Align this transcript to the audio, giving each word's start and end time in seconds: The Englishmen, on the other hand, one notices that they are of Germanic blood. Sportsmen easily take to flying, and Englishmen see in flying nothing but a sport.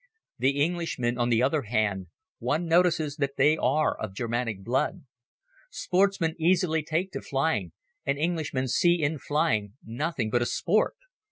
The 0.39 0.59
Englishmen, 0.63 1.19
on 1.19 1.29
the 1.29 1.43
other 1.43 1.61
hand, 1.61 2.07
one 2.39 2.65
notices 2.65 3.17
that 3.17 3.35
they 3.37 3.55
are 3.55 3.95
of 3.99 4.15
Germanic 4.15 4.63
blood. 4.63 5.05
Sportsmen 5.69 6.33
easily 6.39 6.81
take 6.81 7.11
to 7.11 7.21
flying, 7.21 7.71
and 8.03 8.17
Englishmen 8.17 8.67
see 8.67 8.95
in 9.03 9.19
flying 9.19 9.73
nothing 9.85 10.31
but 10.31 10.41
a 10.41 10.47
sport. 10.47 10.95